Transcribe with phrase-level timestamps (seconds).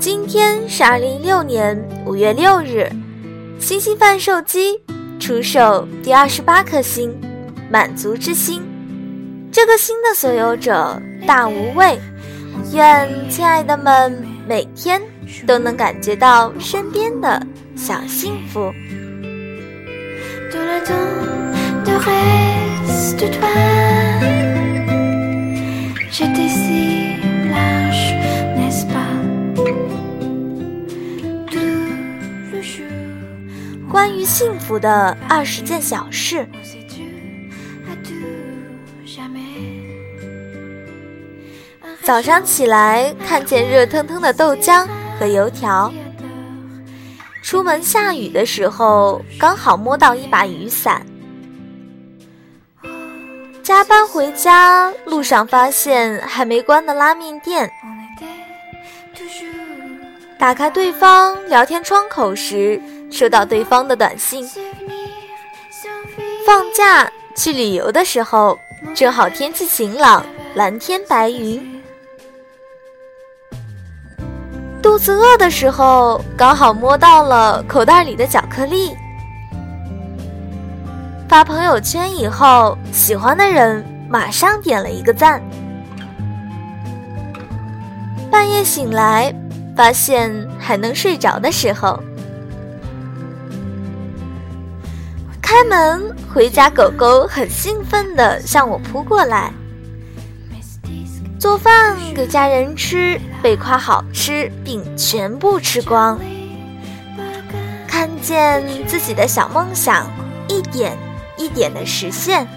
[0.00, 2.90] 今天是二零一六年五月六日，
[3.58, 4.80] 星星贩售机
[5.20, 7.14] 出售第二十八颗星——
[7.70, 8.62] 满足之星。
[9.52, 11.98] 这个星的所有者大无畏，
[12.72, 14.98] 愿亲爱的们每天
[15.46, 17.46] 都能感觉到身边的
[17.76, 18.72] 小幸福。
[33.90, 36.48] 关于幸福的二十件小事。
[42.02, 44.86] 早上起来看见热腾腾的豆浆
[45.18, 45.92] 和油条。
[47.42, 51.04] 出门下雨的时候，刚好摸到一把雨伞。
[53.62, 57.70] 加班回家路上发现还没关的拉面店。
[60.38, 62.80] 打开对方聊天窗口时，
[63.10, 64.48] 收到对方的短信。
[66.46, 68.58] 放假去旅游的时候，
[68.94, 71.82] 正好天气晴朗，蓝天白云。
[74.82, 78.96] 肚子饿的时候，刚好摸到了口袋里的巧克力。
[81.28, 85.40] 发朋友圈以后，喜欢的人马上点了一个赞。
[88.30, 89.32] 半夜醒来，
[89.76, 92.02] 发现还能睡着的时候。
[95.60, 99.52] 开门回家，狗狗很兴奋地向我扑过来。
[101.38, 106.18] 做饭给家人吃，被夸好吃并全部吃光。
[107.86, 110.06] 看见自己的小梦想
[110.48, 110.96] 一点
[111.36, 112.48] 一点的实现。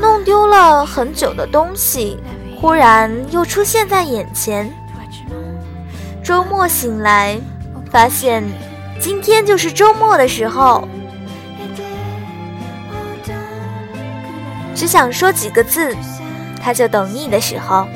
[0.00, 2.20] 弄丢了很久的东西，
[2.60, 4.72] 忽然又出现在眼前。
[6.22, 7.36] 周末醒来，
[7.90, 8.42] 发现
[9.00, 10.88] 今天就是周末的时候。
[14.74, 15.94] 只想说几个字，
[16.62, 17.86] 他就懂你的时候。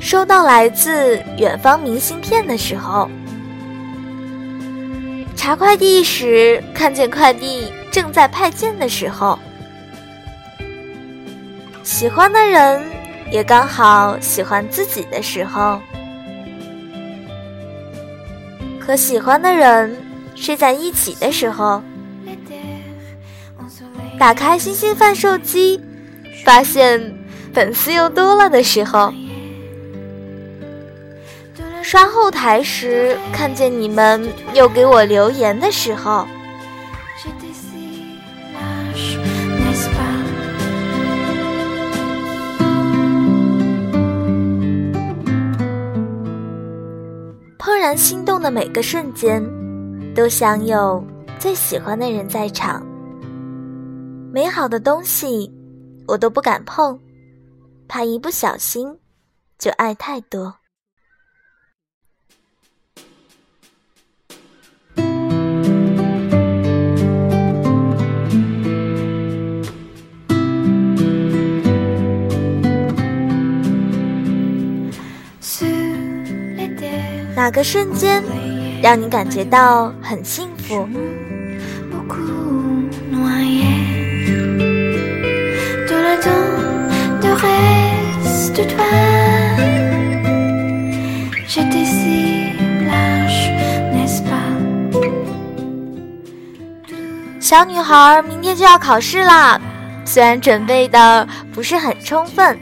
[0.00, 3.08] 收到来自远方明信片的时候，
[5.36, 9.38] 查快递时看见快递正在派件的时候，
[11.82, 12.82] 喜欢的人
[13.30, 15.80] 也刚好喜欢自己的时候，
[18.86, 19.96] 和喜欢的人
[20.36, 21.82] 睡在一起的时候。
[24.18, 25.78] 打开星星贩售机，
[26.44, 27.14] 发现
[27.52, 29.12] 粉丝又多了的时候；
[31.82, 36.26] 刷后台时看见你们又给我留言的时候；
[47.58, 49.42] 怦然心动的每个瞬间，
[50.14, 51.04] 都想有
[51.36, 52.80] 最喜欢的人在场。
[54.32, 55.52] 美好的东西，
[56.06, 56.96] 我都不敢碰，
[57.88, 59.00] 怕一不小心
[59.58, 60.54] 就爱太多。
[77.36, 78.22] 哪个瞬间
[78.82, 80.88] 让你感觉到很幸福？
[97.38, 99.60] 小女孩明天就要考试啦，
[100.06, 102.58] 虽然准备的不是很充分，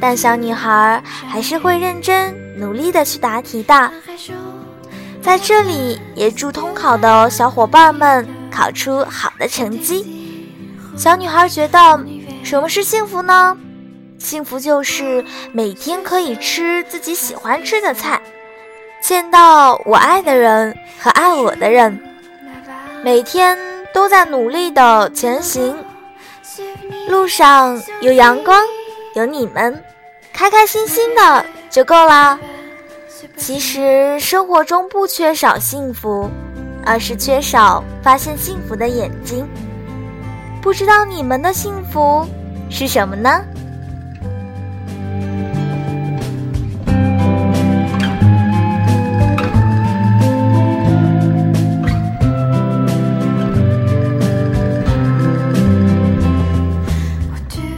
[0.00, 3.92] 但小女孩还是会认真努力的去答题的。
[5.22, 10.50] 在这里也祝通考的小伙伴们考出好的成绩。
[10.96, 11.78] 小女孩觉得
[12.42, 13.56] 什么是幸福呢？
[14.18, 18.20] 幸福就是每天可以吃自己喜欢吃的菜，
[19.00, 22.00] 见到我爱的人和爱我的人，
[23.02, 23.58] 每天。
[23.94, 25.76] 都在努力的前行，
[27.10, 28.58] 路上有阳光，
[29.14, 29.84] 有你们，
[30.32, 32.38] 开开心心的就够啦。
[33.38, 36.30] 其实生活中不缺少幸福，
[36.84, 39.48] 而是缺少发现幸福的眼睛。
[40.60, 42.26] 不知道你们的幸福
[42.68, 43.42] 是什么呢？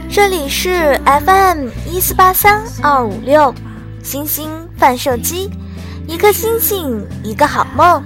[0.09, 3.53] 这里是 FM 一四八三二五六，
[4.05, 5.49] 星星贩售机，
[6.05, 8.03] 一颗星星一个好梦，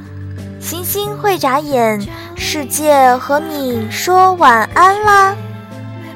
[0.57, 1.99] 星星会眨眼，
[2.37, 5.35] 世界和你说晚安啦！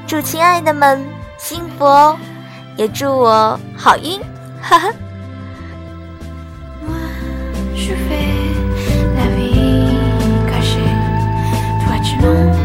[0.07, 1.05] 祝亲爱的们
[1.37, 2.17] 幸福哦，
[2.77, 4.21] 也祝我好运，
[4.61, 4.89] 哈哈。
[12.21, 12.62] non